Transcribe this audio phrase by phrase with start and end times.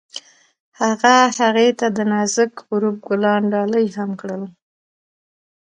[0.81, 4.43] هغه هغې ته د نازک غروب ګلان ډالۍ هم کړل.